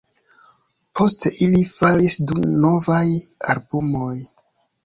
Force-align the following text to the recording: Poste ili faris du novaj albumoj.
Poste 0.99 1.31
ili 1.47 1.61
faris 1.73 2.17
du 2.31 2.47
novaj 2.65 3.05
albumoj. 3.55 4.19